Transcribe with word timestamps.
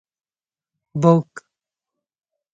book 0.95 1.45